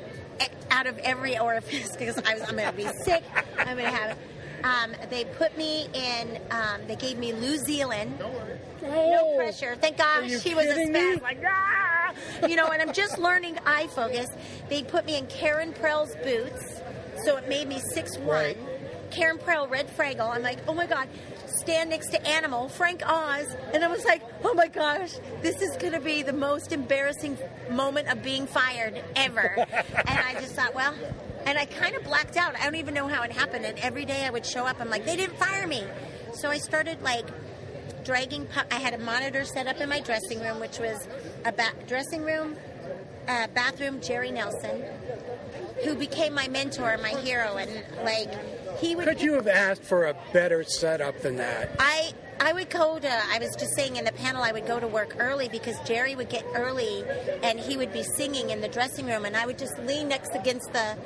out 0.71 0.87
of 0.87 0.97
every 0.99 1.37
orifice 1.37 1.95
because 1.95 2.17
I 2.19 2.33
was, 2.35 2.43
I'm 2.43 2.55
going 2.55 2.69
to 2.69 2.75
be 2.75 2.87
sick. 3.03 3.23
I'm 3.59 3.77
going 3.77 3.91
to 3.91 3.97
have. 3.97 4.17
um, 4.63 4.95
they 5.09 5.25
put 5.25 5.57
me 5.57 5.87
in. 5.93 6.39
Um, 6.51 6.81
they 6.87 6.95
gave 6.95 7.17
me 7.17 7.31
New 7.31 7.57
Zealand. 7.57 8.19
No 8.81 9.33
pressure. 9.37 9.75
Thank 9.75 9.97
God 9.97 10.25
you 10.25 10.39
she 10.39 10.53
was 10.53 10.65
a 10.65 10.69
kidding 10.75 10.91
me? 10.93 10.99
spaz. 11.17 11.21
Like, 11.21 11.43
ah! 11.45 12.13
you 12.47 12.55
know, 12.55 12.67
and 12.67 12.81
I'm 12.81 12.93
just 12.93 13.17
learning 13.17 13.57
eye 13.65 13.87
focus. 13.87 14.27
They 14.69 14.83
put 14.83 15.05
me 15.05 15.17
in 15.17 15.25
Karen 15.27 15.73
Prell's 15.73 16.15
boots, 16.23 16.81
so 17.25 17.37
it 17.37 17.47
made 17.49 17.67
me 17.67 17.79
six 17.93 18.17
one. 18.17 18.27
Right. 18.27 18.57
Karen 19.11 19.37
Prell, 19.37 19.67
Red 19.69 19.87
Fraggle. 19.95 20.29
I'm 20.29 20.43
like, 20.43 20.59
oh 20.67 20.73
my 20.73 20.85
God. 20.85 21.07
Stand 21.61 21.89
next 21.89 22.09
to 22.11 22.27
Animal, 22.27 22.69
Frank 22.69 23.01
Oz, 23.05 23.47
and 23.73 23.83
I 23.83 23.87
was 23.87 24.05
like, 24.05 24.21
oh 24.43 24.53
my 24.53 24.67
gosh, 24.67 25.13
this 25.41 25.61
is 25.61 25.75
going 25.77 25.93
to 25.93 25.99
be 25.99 26.23
the 26.23 26.33
most 26.33 26.71
embarrassing 26.71 27.37
moment 27.69 28.07
of 28.09 28.23
being 28.23 28.47
fired 28.47 29.01
ever. 29.15 29.55
and 29.71 30.19
I 30.19 30.33
just 30.39 30.55
thought, 30.55 30.73
well, 30.75 30.93
and 31.45 31.57
I 31.57 31.65
kind 31.65 31.95
of 31.95 32.03
blacked 32.03 32.37
out. 32.37 32.55
I 32.59 32.65
don't 32.65 32.75
even 32.75 32.93
know 32.93 33.07
how 33.07 33.23
it 33.23 33.31
happened. 33.31 33.65
And 33.65 33.77
every 33.79 34.05
day 34.05 34.25
I 34.25 34.29
would 34.29 34.45
show 34.45 34.65
up, 34.65 34.79
I'm 34.79 34.89
like, 34.89 35.05
they 35.05 35.15
didn't 35.15 35.37
fire 35.37 35.67
me. 35.67 35.83
So 36.33 36.49
I 36.49 36.57
started 36.57 37.01
like 37.01 37.25
dragging. 38.03 38.47
I 38.71 38.75
had 38.75 38.93
a 38.93 38.97
monitor 38.97 39.43
set 39.43 39.67
up 39.67 39.79
in 39.81 39.89
my 39.89 39.99
dressing 39.99 40.41
room, 40.41 40.59
which 40.59 40.79
was 40.79 41.07
a 41.45 41.51
ba- 41.51 41.73
dressing 41.87 42.23
room, 42.23 42.55
uh, 43.27 43.47
bathroom. 43.53 44.01
Jerry 44.01 44.31
Nelson, 44.31 44.83
who 45.83 45.95
became 45.95 46.33
my 46.33 46.47
mentor, 46.47 46.97
my 47.01 47.09
hero, 47.09 47.57
and 47.57 47.83
like 48.03 48.31
he 48.79 48.95
would. 48.95 49.05
Could 49.07 49.21
you 49.21 49.33
have 49.33 49.47
asked 49.47 49.83
for 49.83 50.05
a 50.05 50.15
better 50.33 50.63
setup 50.63 51.21
than 51.21 51.37
that? 51.37 51.75
I 51.79 52.13
I 52.39 52.53
would 52.53 52.69
go 52.69 52.99
to. 52.99 53.09
I 53.09 53.39
was 53.39 53.55
just 53.55 53.75
saying 53.75 53.95
in 53.95 54.05
the 54.05 54.11
panel, 54.11 54.43
I 54.43 54.51
would 54.51 54.67
go 54.67 54.79
to 54.79 54.87
work 54.87 55.15
early 55.19 55.49
because 55.49 55.79
Jerry 55.81 56.15
would 56.15 56.29
get 56.29 56.45
early, 56.53 57.03
and 57.43 57.59
he 57.59 57.77
would 57.77 57.91
be 57.91 58.03
singing 58.03 58.51
in 58.51 58.61
the 58.61 58.67
dressing 58.67 59.07
room, 59.07 59.25
and 59.25 59.35
I 59.35 59.45
would 59.45 59.57
just 59.57 59.77
lean 59.79 60.07
next 60.07 60.35
against 60.35 60.71
the. 60.73 60.97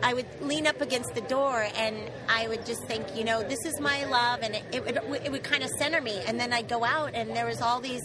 I 0.00 0.14
would 0.14 0.26
lean 0.40 0.66
up 0.66 0.80
against 0.80 1.14
the 1.14 1.22
door, 1.22 1.66
and 1.74 1.96
I 2.28 2.46
would 2.46 2.64
just 2.64 2.84
think, 2.84 3.16
you 3.16 3.24
know, 3.24 3.42
this 3.42 3.64
is 3.66 3.80
my 3.80 4.04
love, 4.04 4.40
and 4.42 4.54
it, 4.54 4.62
it 4.72 4.84
would 4.84 5.22
it 5.24 5.32
would 5.32 5.42
kind 5.42 5.62
of 5.62 5.70
center 5.70 6.00
me, 6.00 6.20
and 6.26 6.38
then 6.38 6.52
I'd 6.52 6.68
go 6.68 6.84
out, 6.84 7.14
and 7.14 7.30
there 7.30 7.46
was 7.46 7.60
all 7.60 7.80
these, 7.80 8.02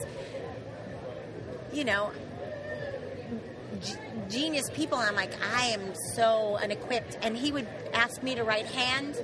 you 1.71 1.83
know. 1.83 2.11
Genius 4.29 4.69
people, 4.71 4.97
I'm 4.97 5.15
like, 5.15 5.33
I 5.55 5.67
am 5.67 5.93
so 6.15 6.57
unequipped. 6.61 7.17
And 7.21 7.35
he 7.37 7.51
would 7.51 7.67
ask 7.93 8.21
me 8.23 8.35
to 8.35 8.43
write 8.43 8.65
hand, 8.65 9.17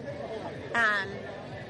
um, 0.75 1.09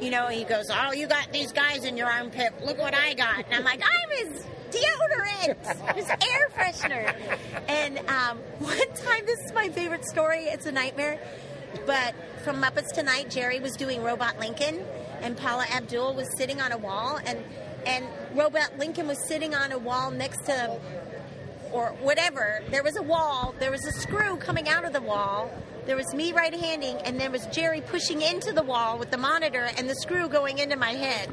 you 0.02 0.12
know, 0.12 0.28
he 0.28 0.44
goes, 0.44 0.66
"Oh, 0.70 0.94
you 0.94 1.08
got 1.08 1.32
these 1.32 1.52
guys 1.52 1.84
in 1.84 1.98
your 1.98 2.08
armpit. 2.08 2.54
Look 2.64 2.78
what 2.78 2.96
I 2.96 3.14
got." 3.14 3.46
And 3.46 3.56
I'm 3.56 3.64
like, 3.64 3.82
"I'm 3.82 4.28
his 4.28 4.46
deodorant, 4.72 5.96
his 5.96 6.10
air 6.10 6.50
freshener." 6.56 7.14
And 7.68 8.00
um, 8.10 8.38
one 8.60 8.78
time, 8.78 9.26
this 9.26 9.40
is 9.46 9.54
my 9.54 9.70
favorite 9.70 10.06
story. 10.06 10.46
It's 10.46 10.66
a 10.66 10.72
nightmare, 10.72 11.20
but 11.86 12.16
from 12.44 12.62
Muppets 12.62 12.94
Tonight, 12.94 13.30
Jerry 13.30 13.60
was 13.60 13.74
doing 13.74 14.02
Robot 14.02 14.40
Lincoln, 14.40 14.86
and 15.22 15.38
Paula 15.38 15.66
Abdul 15.70 16.14
was 16.14 16.28
sitting 16.38 16.62
on 16.62 16.72
a 16.72 16.78
wall, 16.78 17.20
and 17.26 17.44
and 17.86 18.06
Robot 18.34 18.78
Lincoln 18.78 19.08
was 19.08 19.18
sitting 19.28 19.54
on 19.54 19.72
a 19.72 19.78
wall 19.78 20.12
next 20.12 20.46
to 20.46 20.80
or 21.72 21.90
whatever. 22.02 22.62
There 22.70 22.84
was 22.84 22.96
a 22.96 23.02
wall. 23.02 23.54
There 23.60 23.72
was 23.72 23.86
a 23.86 23.92
screw 23.92 24.38
coming 24.38 24.68
out 24.68 24.86
of 24.86 24.94
the 24.94 25.02
wall. 25.02 25.52
There 25.86 25.96
was 25.96 26.14
me 26.14 26.34
right 26.34 26.54
handing, 26.54 26.98
and 26.98 27.20
there 27.20 27.32
was 27.32 27.48
Jerry 27.48 27.82
pushing 27.82 28.22
into 28.22 28.54
the 28.54 28.62
wall 28.62 29.00
with 29.00 29.10
the 29.10 29.18
monitor 29.18 29.70
and 29.78 29.90
the 29.90 29.96
screw 29.96 30.30
going 30.30 30.60
into 30.60 30.76
my 30.76 30.92
head. 30.92 31.30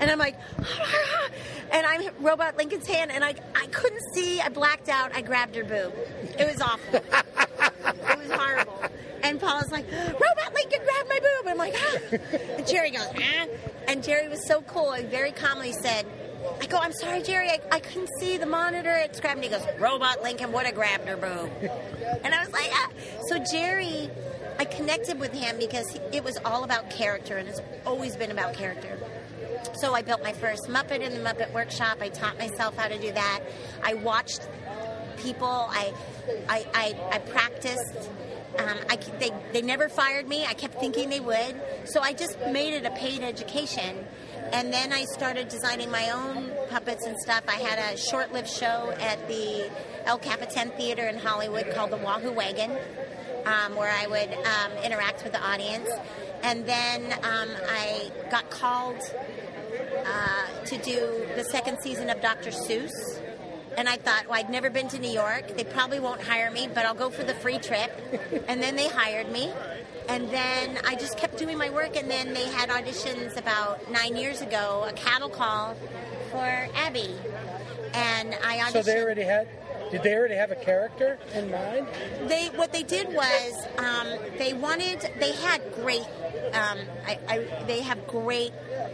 And 0.00 0.10
I'm 0.10 0.18
like, 0.18 0.36
and 1.72 1.86
I'm 1.86 2.08
Robot 2.20 2.56
Lincoln's 2.56 2.86
hand, 2.86 3.10
and 3.10 3.22
I, 3.22 3.34
I 3.54 3.66
couldn't 3.66 4.02
see. 4.14 4.40
I 4.40 4.48
blacked 4.48 4.88
out. 4.88 5.14
I 5.14 5.20
grabbed 5.20 5.56
her 5.56 5.64
boob. 5.64 5.92
It 6.38 6.46
was 6.46 6.60
awful. 6.62 6.94
it 7.00 8.18
was 8.18 8.30
horrible. 8.30 8.82
And 9.22 9.40
Paula's 9.40 9.70
like, 9.70 9.90
Robot 9.90 10.54
Lincoln 10.54 10.80
grabbed 10.84 11.08
my 11.08 11.18
boob. 11.20 11.48
I'm 11.48 11.58
like, 11.58 11.74
ah. 11.76 12.16
And 12.56 12.66
Jerry 12.66 12.90
goes, 12.90 13.08
ah. 13.14 13.46
And 13.88 14.02
Jerry 14.02 14.28
was 14.28 14.46
so 14.46 14.62
cool 14.62 14.92
and 14.92 15.08
very 15.10 15.32
calmly 15.32 15.72
said, 15.72 16.06
go, 16.68 16.78
I'm 16.78 16.92
sorry, 16.92 17.22
Jerry, 17.22 17.48
I, 17.48 17.60
I 17.72 17.80
couldn't 17.80 18.10
see 18.20 18.36
the 18.36 18.46
monitor. 18.46 18.92
It's 18.92 19.20
grabbed. 19.20 19.42
And 19.42 19.44
he 19.44 19.50
goes, 19.50 19.66
Robot 19.78 20.22
Lincoln 20.22 20.52
would 20.52 20.66
have 20.66 20.74
grabbed 20.74 21.06
her 21.08 21.16
boob. 21.16 21.50
And 22.22 22.34
I 22.34 22.40
was 22.40 22.52
like, 22.52 22.70
ah. 22.72 22.90
So 23.28 23.38
Jerry, 23.50 24.10
I 24.58 24.64
connected 24.64 25.18
with 25.20 25.32
him 25.32 25.58
because 25.58 25.98
it 26.12 26.24
was 26.24 26.38
all 26.44 26.64
about 26.64 26.90
character, 26.90 27.36
and 27.36 27.48
it's 27.48 27.60
always 27.86 28.16
been 28.16 28.30
about 28.30 28.54
character. 28.54 28.98
So 29.74 29.94
I 29.94 30.02
built 30.02 30.22
my 30.22 30.32
first 30.32 30.64
Muppet 30.68 31.00
in 31.00 31.12
the 31.12 31.28
Muppet 31.28 31.52
Workshop. 31.52 31.98
I 32.00 32.08
taught 32.08 32.38
myself 32.38 32.76
how 32.76 32.88
to 32.88 32.98
do 32.98 33.12
that. 33.12 33.40
I 33.82 33.94
watched 33.94 34.48
people. 35.18 35.46
I, 35.46 35.92
I, 36.48 36.66
I, 36.74 36.96
I 37.12 37.18
practiced. 37.18 38.10
Um, 38.56 38.78
I, 38.88 38.96
they, 39.18 39.30
they 39.52 39.62
never 39.62 39.88
fired 39.88 40.26
me. 40.26 40.44
I 40.46 40.54
kept 40.54 40.80
thinking 40.80 41.10
they 41.10 41.20
would. 41.20 41.60
So 41.84 42.00
I 42.00 42.12
just 42.12 42.38
made 42.50 42.74
it 42.74 42.84
a 42.86 42.90
paid 42.90 43.22
education. 43.22 44.06
And 44.52 44.72
then 44.72 44.92
I 44.92 45.04
started 45.04 45.48
designing 45.48 45.90
my 45.90 46.10
own 46.10 46.50
puppets 46.70 47.04
and 47.04 47.18
stuff. 47.18 47.42
I 47.46 47.56
had 47.56 47.92
a 47.92 47.96
short 47.98 48.32
lived 48.32 48.48
show 48.48 48.94
at 48.98 49.28
the 49.28 49.70
El 50.06 50.18
Capitan 50.18 50.70
Theater 50.70 51.06
in 51.06 51.18
Hollywood 51.18 51.70
called 51.74 51.90
the 51.90 51.98
Wahoo 51.98 52.32
Wagon, 52.32 52.70
um, 53.44 53.76
where 53.76 53.92
I 53.92 54.06
would 54.06 54.32
um, 54.32 54.84
interact 54.84 55.22
with 55.22 55.32
the 55.32 55.42
audience. 55.42 55.90
And 56.42 56.64
then 56.66 57.12
um, 57.22 57.50
I 57.68 58.10
got 58.30 58.48
called 58.48 59.00
uh, 60.06 60.64
to 60.64 60.78
do 60.78 61.26
the 61.36 61.44
second 61.44 61.78
season 61.82 62.08
of 62.08 62.20
Dr. 62.22 62.50
Seuss. 62.50 62.92
And 63.78 63.88
I 63.88 63.96
thought, 63.96 64.26
well, 64.26 64.36
I'd 64.36 64.50
never 64.50 64.70
been 64.70 64.88
to 64.88 64.98
New 64.98 65.08
York. 65.10 65.56
They 65.56 65.62
probably 65.62 66.00
won't 66.00 66.20
hire 66.20 66.50
me, 66.50 66.68
but 66.74 66.84
I'll 66.84 66.94
go 66.96 67.10
for 67.10 67.22
the 67.22 67.32
free 67.32 67.58
trip. 67.58 67.92
And 68.48 68.60
then 68.60 68.74
they 68.74 68.88
hired 68.88 69.30
me. 69.30 69.52
And 70.08 70.28
then 70.30 70.80
I 70.84 70.96
just 70.96 71.16
kept 71.16 71.38
doing 71.38 71.56
my 71.56 71.70
work. 71.70 71.94
And 71.96 72.10
then 72.10 72.34
they 72.34 72.48
had 72.48 72.70
auditions 72.70 73.36
about 73.36 73.88
nine 73.88 74.16
years 74.16 74.40
ago, 74.42 74.84
a 74.88 74.92
cattle 74.94 75.28
call 75.28 75.76
for 76.32 76.68
Abby. 76.74 77.14
And 77.94 78.34
I 78.42 78.58
auditioned. 78.58 78.72
So 78.72 78.82
they 78.82 79.00
already 79.00 79.22
had. 79.22 79.46
Did 79.90 80.02
they 80.02 80.14
already 80.14 80.34
have 80.34 80.50
a 80.50 80.56
character 80.56 81.18
in 81.34 81.50
mind? 81.50 81.86
they 82.26 82.46
what 82.48 82.72
they 82.72 82.82
did 82.82 83.12
was 83.12 83.66
um, 83.78 84.08
they 84.38 84.52
wanted 84.52 85.00
they 85.18 85.32
had 85.32 85.62
great 85.74 86.06
um, 86.52 86.78
I, 87.06 87.18
I, 87.28 87.64
they 87.66 87.80
have 87.80 88.06
great 88.06 88.52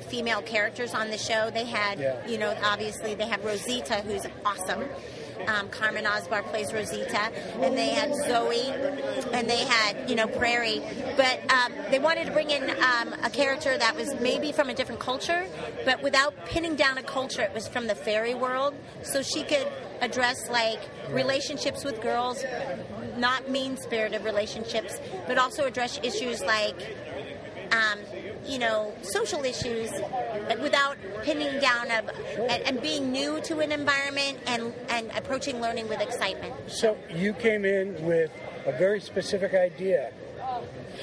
female 0.09 0.43
characters 0.43 0.93
on 0.95 1.11
the 1.11 1.19
show. 1.19 1.51
They 1.51 1.65
had 1.65 1.99
Yeah. 1.99 2.27
you 2.27 2.39
know 2.39 2.57
obviously 2.65 3.15
they 3.15 3.27
have 3.27 3.45
Rosita 3.45 3.97
who's 4.03 4.23
awesome. 4.45 4.85
Um, 5.47 5.69
Carmen 5.69 6.05
Osbahr 6.05 6.43
plays 6.45 6.73
Rosita. 6.73 7.21
And 7.61 7.77
they 7.77 7.89
had 7.91 8.15
Zoe. 8.15 8.71
And 9.33 9.49
they 9.51 9.59
had 9.59 10.09
you 10.09 10.17
know 10.17 10.27
Prairie. 10.27 10.81
But 11.17 11.41
um, 11.53 11.73
they 11.91 11.99
wanted 11.99 12.27
to 12.27 12.33
bring 12.33 12.51
in 12.51 12.71
um, 12.71 13.13
a 13.23 13.31
character 13.31 13.77
that 13.77 13.95
was 13.95 14.15
maybe 14.21 14.53
from 14.53 14.71
a 14.71 14.75
different 14.75 15.01
culture 15.01 15.45
but 15.85 16.03
without 16.03 16.35
pinning 16.47 16.77
down 16.77 16.97
a 16.99 17.03
culture 17.03 17.43
it 17.43 17.53
was 17.53 17.69
from 17.69 17.87
the 17.89 17.95
fairy 17.95 18.35
world. 18.35 18.75
So 19.03 19.23
she 19.23 19.43
could 19.43 19.67
address 20.05 20.49
like 20.51 20.81
relationships 21.11 21.85
with 21.85 22.01
girls, 22.01 22.45
not 23.17 23.49
mean 23.51 23.77
spirited 23.77 24.23
relationships, 24.25 25.01
but 25.27 25.39
also 25.39 25.65
address 25.65 25.99
issues 26.03 26.43
like, 26.43 26.77
um, 27.73 27.99
you 28.47 28.59
know, 28.59 28.93
social 29.03 29.43
issues, 29.45 29.91
without 30.61 30.97
pinning 31.23 31.59
down 31.61 31.87
a, 31.91 32.05
and, 32.51 32.63
and 32.65 32.83
being 32.83 33.11
new 33.11 33.41
to 33.41 33.61
an 33.61 33.73
environment 33.73 34.39
and, 34.47 34.75
and 34.91 35.11
approaching 35.17 35.61
learning 35.61 35.89
with 35.89 36.01
excitement. 36.01 36.53
So 36.67 36.97
you 37.11 37.33
came 37.33 37.65
in 37.65 38.05
with 38.05 38.31
a 38.67 38.73
very 38.73 39.01
specific 39.01 39.55
idea 39.55 40.13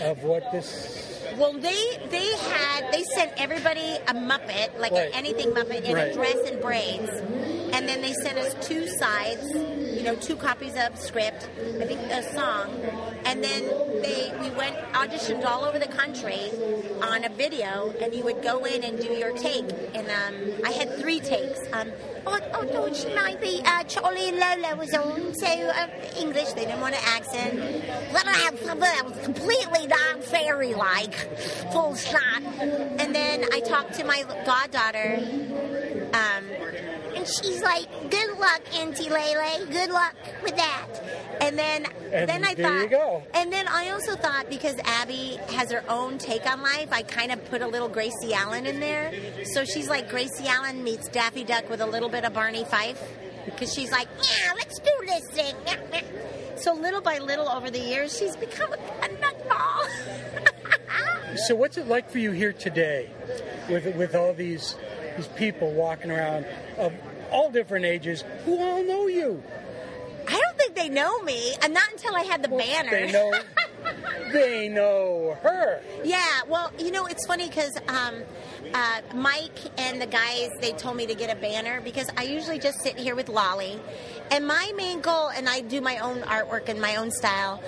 of 0.01 0.24
what 0.24 0.51
this. 0.51 1.17
Well, 1.38 1.53
they 1.53 1.98
they 2.10 2.27
had 2.38 2.91
they 2.91 3.03
sent 3.15 3.34
everybody 3.38 3.98
a 4.08 4.13
Muppet, 4.13 4.77
like 4.79 4.91
Right. 4.91 5.08
an 5.08 5.13
anything 5.13 5.51
Muppet, 5.51 5.84
in 5.84 5.93
Right. 5.96 6.12
a 6.12 6.13
dress 6.13 6.38
and 6.46 6.62
braids, 6.62 7.10
and 7.81 7.89
then 7.89 8.01
they 8.01 8.13
sent 8.13 8.38
us 8.38 8.53
two 8.67 8.88
sides, 8.88 9.43
you 9.97 10.03
know, 10.03 10.15
two 10.15 10.35
copies 10.35 10.75
of 10.75 10.95
script, 11.00 11.50
I 11.81 11.85
think 11.85 12.00
a 12.11 12.21
song, 12.31 12.69
and 13.25 13.43
then 13.43 13.63
they 14.03 14.31
we 14.39 14.51
went 14.51 14.77
auditioned 14.93 15.43
all 15.45 15.65
over 15.65 15.79
the 15.79 15.88
country 15.88 16.51
on 17.01 17.23
a 17.25 17.29
video, 17.29 17.91
and 18.00 18.13
you 18.13 18.23
would 18.23 18.43
go 18.43 18.65
in 18.65 18.83
and 18.83 19.00
do 19.00 19.11
your 19.13 19.35
take, 19.35 19.65
and 19.95 20.07
um, 20.11 20.61
I 20.63 20.71
had 20.71 20.95
three 21.00 21.19
takes. 21.19 21.59
Um, 21.73 21.91
oh, 22.27 22.39
oh, 22.53 22.61
unfortunately, 22.61 23.63
uh, 23.65 23.83
Charlie 23.85 24.29
and 24.29 24.38
Lola 24.38 24.75
was 24.75 24.93
on, 24.93 25.33
so 25.33 25.47
uh, 25.47 25.88
English. 26.19 26.53
They 26.53 26.65
didn't 26.65 26.81
want 26.81 26.93
an 26.93 27.01
accent. 27.03 27.57
Then 27.57 28.27
I 28.27 28.38
had 28.45 28.59
something 28.59 28.79
that 28.79 29.05
was 29.09 29.17
completely 29.23 29.88
non-fairy-like, 29.88 31.15
full 31.71 31.95
stop. 31.95 32.43
And 32.61 33.15
then 33.15 33.45
I 33.51 33.59
talked 33.61 33.95
to 33.95 34.03
my 34.03 34.23
goddaughter, 34.45 35.17
um, 35.19 35.70
and 37.21 37.29
she's 37.29 37.61
like, 37.61 37.87
"Good 38.09 38.37
luck, 38.39 38.61
Auntie 38.75 39.09
Lele. 39.09 39.65
Good 39.67 39.91
luck 39.91 40.15
with 40.43 40.55
that." 40.55 40.87
And 41.39 41.57
then, 41.57 41.85
And 42.11 42.29
then 42.29 42.43
I 42.43 42.53
thought, 42.53 43.23
and 43.33 43.51
then 43.51 43.67
I 43.67 43.89
also 43.91 44.15
thought 44.15 44.49
because 44.49 44.75
Abby 44.83 45.39
has 45.49 45.71
her 45.71 45.83
own 45.89 46.17
take 46.17 46.45
on 46.45 46.61
life, 46.61 46.89
I 46.91 47.03
kind 47.03 47.31
of 47.31 47.43
put 47.45 47.61
a 47.61 47.67
little 47.67 47.89
Gracie 47.89 48.33
Allen 48.33 48.65
in 48.65 48.79
there. 48.79 49.11
So 49.45 49.65
she's 49.65 49.89
like 49.89 50.09
Gracie 50.09 50.47
Allen 50.47 50.83
meets 50.83 51.07
Daffy 51.07 51.43
Duck 51.43 51.69
with 51.69 51.81
a 51.81 51.85
little 51.85 52.09
bit 52.09 52.25
of 52.25 52.33
Barney 52.33 52.63
Fife. 52.65 53.01
Because 53.45 53.73
she's 53.73 53.91
like, 53.91 54.07
yeah, 54.17 54.53
let's 54.53 54.77
do 54.77 54.91
this 55.07 55.27
thing. 55.31 55.55
So 56.57 56.73
little 56.73 57.01
by 57.01 57.17
little 57.17 57.49
over 57.49 57.71
the 57.71 57.79
years, 57.79 58.15
she's 58.15 58.35
become 58.35 58.71
a, 58.71 59.05
a 59.05 59.09
nutball. 59.09 59.87
So, 61.47 61.55
what's 61.55 61.77
it 61.77 61.87
like 61.87 62.09
for 62.09 62.19
you 62.19 62.31
here 62.31 62.51
today, 62.51 63.09
with 63.69 63.95
with 63.95 64.15
all 64.15 64.33
these 64.33 64.75
these 65.15 65.27
people 65.29 65.71
walking 65.71 66.11
around 66.11 66.45
of 66.77 66.93
all 67.31 67.50
different 67.50 67.85
ages 67.85 68.23
who 68.45 68.59
all 68.59 68.83
know 68.83 69.07
you? 69.07 69.41
I 70.27 70.39
don't 70.39 70.57
think 70.57 70.75
they 70.75 70.89
know 70.89 71.21
me, 71.23 71.53
and 71.61 71.73
not 71.73 71.91
until 71.91 72.15
I 72.15 72.23
had 72.23 72.43
the 72.43 72.47
banner. 72.47 72.89
They 72.89 73.11
know. 73.11 73.33
they 74.31 74.69
know 74.69 75.38
her. 75.41 75.81
Yeah, 76.03 76.41
well, 76.47 76.71
you 76.79 76.91
know, 76.91 77.05
it's 77.05 77.25
funny 77.25 77.47
because 77.47 77.75
um, 77.88 78.15
uh, 78.73 79.01
Mike 79.13 79.59
and 79.77 80.01
the 80.01 80.05
guys 80.05 80.50
they 80.61 80.71
told 80.73 80.95
me 80.95 81.05
to 81.07 81.15
get 81.15 81.35
a 81.35 81.39
banner 81.39 81.81
because 81.81 82.09
I 82.15 82.23
usually 82.23 82.59
just 82.59 82.81
sit 82.81 82.97
here 82.97 83.15
with 83.15 83.29
Lolly, 83.29 83.79
and 84.29 84.47
my 84.47 84.71
main 84.75 85.01
goal, 85.01 85.29
and 85.29 85.50
I 85.50 85.61
do 85.61 85.81
my 85.81 85.97
own 85.97 86.21
artwork 86.21 86.69
in 86.69 86.79
my 86.79 86.95
own 86.95 87.11
style. 87.11 87.61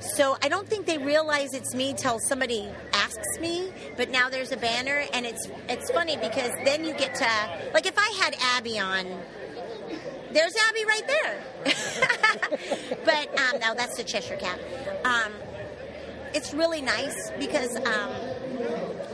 So 0.00 0.36
I 0.42 0.48
don't 0.48 0.66
think 0.68 0.86
they 0.86 0.98
realize 0.98 1.54
it's 1.54 1.74
me 1.74 1.92
till 1.92 2.18
somebody 2.20 2.68
asks 2.92 3.38
me. 3.40 3.72
But 3.96 4.10
now 4.10 4.28
there's 4.28 4.52
a 4.52 4.56
banner, 4.56 5.04
and 5.12 5.26
it's 5.26 5.48
it's 5.68 5.90
funny 5.90 6.16
because 6.16 6.52
then 6.64 6.84
you 6.84 6.94
get 6.94 7.14
to 7.16 7.70
like 7.74 7.86
if 7.86 7.98
I 7.98 8.08
had 8.20 8.36
Abby 8.56 8.78
on, 8.78 9.06
there's 10.32 10.54
Abby 10.68 10.84
right 10.84 11.06
there. 11.06 11.42
but 13.04 13.40
um, 13.40 13.60
no, 13.60 13.74
that's 13.74 13.96
the 13.96 14.04
Cheshire 14.04 14.36
Cat. 14.36 14.60
Um, 15.04 15.32
it's 16.34 16.54
really 16.54 16.82
nice 16.82 17.30
because 17.38 17.76
um, 17.76 18.12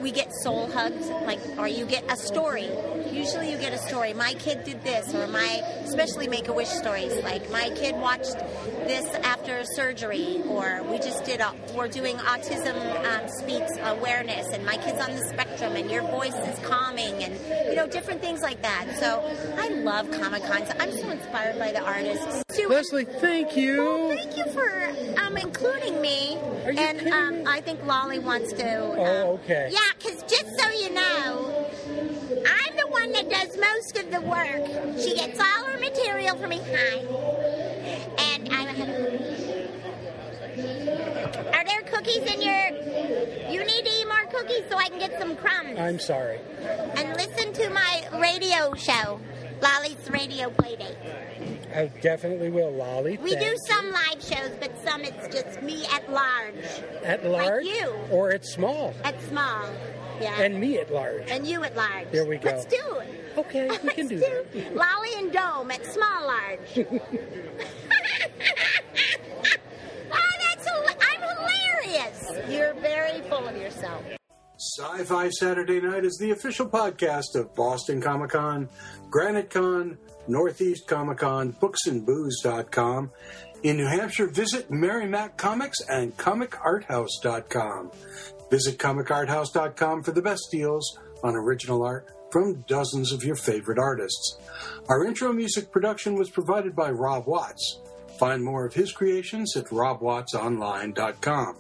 we 0.01 0.11
get 0.11 0.33
soul 0.43 0.71
hugs, 0.71 1.09
like, 1.27 1.41
or 1.59 1.69
you 1.69 1.87
get 1.87 2.05
a 2.11 2.17
story. 2.17 2.69
Usually, 3.11 3.51
you 3.51 3.59
get 3.59 3.73
a 3.73 3.79
story. 3.79 4.13
My 4.13 4.35
kid 4.35 4.65
did 4.65 4.83
this, 4.83 5.15
or 5.15 5.27
my, 5.27 5.63
especially 5.85 6.29
Make 6.29 6.49
a 6.49 6.53
Wish 6.53 6.69
stories. 6.69 7.23
Like 7.23 7.51
my 7.51 7.71
kid 7.71 7.95
watched 7.97 8.39
this 8.87 9.07
after 9.23 9.65
surgery, 9.65 10.43
or 10.47 10.83
we 10.91 10.99
just 10.99 11.25
did. 11.25 11.41
A, 11.41 11.53
we're 11.75 11.89
doing 11.89 12.17
autism 12.17 12.77
um, 13.07 13.29
speaks 13.29 13.73
awareness, 13.83 14.49
and 14.49 14.65
my 14.65 14.77
kid's 14.77 15.01
on 15.01 15.15
the 15.15 15.25
spectrum, 15.27 15.77
and 15.77 15.91
your 15.91 16.03
voice 16.03 16.35
is 16.35 16.59
calming, 16.61 17.23
and 17.23 17.35
you 17.75 17.81
know 17.81 17.89
different 17.89 18.21
things 18.21 18.41
like 18.41 18.63
that. 18.63 18.87
So 19.01 19.21
I 19.59 19.67
love 19.69 20.09
Comic 20.13 20.45
Cons. 20.45 20.71
I'm 20.79 20.93
so 20.93 21.11
inspired 21.11 21.59
by 21.59 21.73
the 21.73 21.83
artists. 21.83 22.45
Sue, 22.51 22.69
Leslie, 22.69 23.05
thank 23.05 23.57
you. 23.57 23.83
well, 23.83 24.11
thank 24.11 24.37
you 24.37 24.47
for 24.53 25.21
um, 25.21 25.37
including 25.37 26.01
me. 26.01 26.39
Are 26.65 26.71
you 26.71 26.79
and 26.79 26.99
kidding 26.99 27.13
um, 27.13 27.39
me? 27.39 27.45
I 27.49 27.61
think 27.63 27.85
Lolly 27.85 28.21
wants 28.21 28.53
to. 28.53 28.93
Um, 28.93 28.99
Oh, 29.01 29.41
okay. 29.43 29.71
Yeah, 29.73 29.81
because 29.99 30.23
just 30.23 30.57
so 30.57 30.71
you 30.71 30.95
know, 30.95 31.69
I'm 32.47 32.77
the 32.77 32.87
one 32.87 33.11
that 33.11 33.29
does 33.29 33.59
most 33.59 33.99
of 33.99 34.09
the 34.13 34.21
work. 34.21 35.01
She 35.01 35.17
gets 35.17 35.41
all 35.41 35.65
her 35.65 35.79
material 35.81 36.37
from 36.37 36.51
me. 36.51 36.61
Hi. 36.71 36.99
And 38.19 38.49
I 38.51 38.63
have. 38.71 38.89
Are 41.55 41.65
there 41.65 41.83
cookies 41.91 42.23
in 42.33 42.41
your. 42.41 43.04
You 43.51 43.65
need 43.65 43.85
to 43.85 43.91
eat 43.91 44.07
more 44.07 44.25
cookies 44.31 44.63
so 44.71 44.77
I 44.77 44.89
can 44.89 44.99
get 44.99 45.19
some 45.21 45.37
crumbs. 45.37 45.79
I'm 45.79 45.99
sorry. 45.99 46.39
and 46.97 47.17
listen 47.17 47.53
to 47.55 47.71
my 47.71 48.03
radio 48.21 48.75
show, 48.75 49.21
Lolly's 49.63 50.11
Radio 50.11 50.51
Playdate. 50.51 50.97
I 51.77 51.87
definitely 52.01 52.51
will, 52.51 52.71
Lolly. 52.71 53.17
We 53.19 53.35
do 53.37 53.57
some 53.67 53.91
live 53.91 54.23
shows, 54.23 54.53
but 54.61 54.79
some 54.85 55.03
it's 55.03 55.35
just 55.35 55.61
me 55.63 55.85
at 55.93 56.11
large, 56.11 56.55
at 57.03 57.25
large, 57.25 57.65
Like 57.65 57.75
you. 57.81 57.91
or 58.11 58.31
at 58.33 58.45
small, 58.47 58.95
at 59.05 59.21
small. 59.23 59.67
Yeah. 60.21 60.41
and 60.41 60.61
me 60.61 60.79
at 60.79 60.93
large. 60.93 61.29
And 61.29 61.45
you 61.45 61.65
at 61.65 61.75
large. 61.75 62.09
There 62.13 62.25
we 62.25 62.37
go. 62.39 62.51
Let's 62.51 62.67
do 62.67 62.77
it. 63.01 63.33
Okay, 63.37 63.63
we 63.69 63.69
Let's 63.83 63.95
can 63.97 64.07
do 64.07 64.19
do 64.21 64.45
that. 64.61 64.77
Lolly 64.77 65.09
and 65.17 65.33
Dome 65.33 65.73
at 65.73 65.85
small 65.87 66.25
large. 66.25 66.61
oh, 70.13 70.31
that's 70.41 70.69
hila- 70.69 70.97
I'm 71.01 71.21
hilarious. 71.37 72.31
You're 72.49 72.75
very 72.75 73.21
full 73.23 73.47
of 73.47 73.57
yourself. 73.57 74.03
Sci 74.57 75.05
Fi 75.05 75.29
Saturday 75.31 75.81
Night 75.81 76.05
is 76.05 76.17
the 76.19 76.31
official 76.31 76.69
podcast 76.69 77.35
of 77.35 77.55
Boston 77.55 78.01
Comic 78.01 78.31
Con, 78.31 78.69
Granite 79.11 79.51
Con, 79.51 79.99
Northeast 80.29 80.87
Comic 80.87 81.19
Con, 81.19 81.53
booksandbooze.com. 81.55 83.11
In 83.63 83.77
New 83.79 83.87
Hampshire, 83.87 84.27
visit 84.27 84.71
Merrimack 84.71 85.37
Comics 85.37 85.79
and 85.89 86.17
comicarthouse.com. 86.17 87.91
Visit 88.51 88.79
comicarthouse.com 88.79 90.03
for 90.03 90.13
the 90.13 90.23
best 90.23 90.49
deals 90.53 90.99
on 91.23 91.35
original 91.35 91.83
art 91.83 92.11
from 92.31 92.63
dozens 92.69 93.13
of 93.13 93.25
your 93.25 93.37
favorite 93.37 93.79
artists. 93.79 94.39
Our 94.89 95.05
intro 95.05 95.33
music 95.33 95.73
production 95.73 96.15
was 96.15 96.31
provided 96.31 96.77
by 96.77 96.91
Rob 96.91 97.27
Watts. 97.27 97.81
Find 98.19 98.45
more 98.45 98.67
of 98.67 98.75
his 98.75 98.93
creations 98.93 99.57
at 99.57 99.67
robwattsonline.com. 99.67 101.57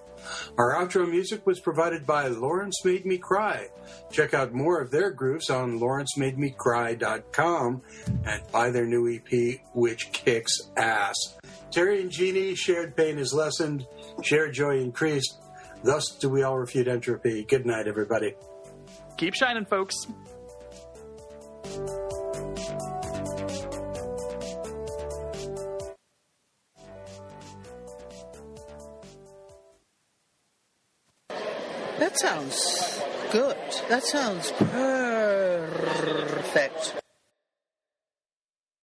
Our 0.58 0.74
outro 0.74 1.08
music 1.08 1.46
was 1.46 1.60
provided 1.60 2.06
by 2.06 2.28
Lawrence 2.28 2.84
Made 2.84 3.06
Me 3.06 3.18
Cry. 3.18 3.68
Check 4.10 4.34
out 4.34 4.52
more 4.52 4.80
of 4.80 4.90
their 4.90 5.10
grooves 5.10 5.50
on 5.50 5.78
lawrencemademecry.com 5.80 7.82
and 8.24 8.42
buy 8.52 8.70
their 8.70 8.86
new 8.86 9.14
EP, 9.14 9.60
which 9.74 10.12
kicks 10.12 10.70
ass. 10.76 11.16
Terry 11.70 12.00
and 12.00 12.10
Jeannie, 12.10 12.54
shared 12.54 12.96
pain 12.96 13.18
is 13.18 13.34
lessened, 13.34 13.86
shared 14.22 14.54
joy 14.54 14.78
increased. 14.78 15.38
Thus 15.82 16.16
do 16.20 16.28
we 16.28 16.42
all 16.42 16.58
refute 16.58 16.88
entropy. 16.88 17.44
Good 17.44 17.66
night, 17.66 17.88
everybody. 17.88 18.34
Keep 19.16 19.34
shining, 19.34 19.66
folks. 19.66 19.94
That 32.14 32.20
sounds 32.20 33.00
good. 33.32 33.56
That 33.88 34.04
sounds 34.04 34.52
perfect. 34.52 36.24